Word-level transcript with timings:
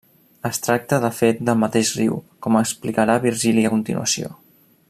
Es 0.49 0.59
tracta 0.67 0.97
de 1.03 1.11
fet 1.17 1.43
del 1.49 1.59
mateix 1.65 1.93
riu, 1.99 2.17
com 2.47 2.59
explicarà 2.63 3.19
Virgili 3.29 3.67
a 3.71 3.77
continuació. 3.79 4.37